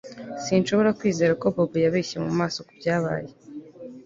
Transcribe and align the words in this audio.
Sinshobora 0.43 0.95
kwizera 0.99 1.33
ko 1.41 1.45
Bobo 1.55 1.77
yabeshye 1.85 2.17
mu 2.25 2.31
maso 2.39 2.57
ku 2.67 2.71
byabaye 2.79 3.29